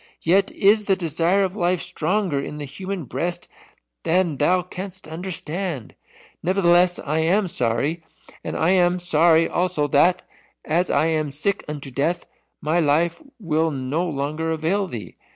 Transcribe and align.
Yet 0.23 0.49
is 0.49 0.85
the 0.85 0.95
desire 0.95 1.43
of 1.43 1.55
life 1.55 1.79
stronger 1.79 2.39
in 2.39 2.57
the 2.57 2.65
human 2.65 3.03
breast 3.03 3.47
than 4.01 4.35
thou 4.37 4.63
canst 4.63 5.07
understand. 5.07 5.93
Nevertheless 6.41 6.97
I 6.97 7.19
am 7.19 7.47
sorry, 7.47 8.01
and 8.43 8.57
I 8.57 8.71
am 8.71 8.97
sorry 8.97 9.47
also 9.47 9.85
that, 9.89 10.23
as 10.65 10.89
I 10.89 11.05
am 11.05 11.29
sick 11.29 11.63
unto 11.67 11.91
death, 11.91 12.25
my 12.61 12.79
life 12.79 13.21
will 13.39 13.69
no 13.69 14.09
longer 14.09 14.49
avail 14.49 14.87
thee. 14.87 15.13